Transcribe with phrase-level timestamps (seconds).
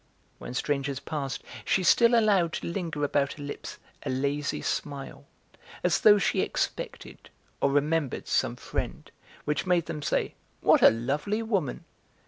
[0.39, 5.27] When strangers passed she still allowed to linger about her lips a lazy smile,
[5.83, 7.29] as though she expected
[7.61, 9.11] or remembered some friend,
[9.45, 11.85] which made them say: "What a lovely woman!".